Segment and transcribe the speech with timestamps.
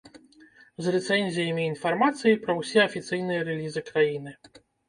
[0.85, 4.31] З рэцэнзіямі і інфармацыяй пра ўсе афіцыйныя рэлізы краіны.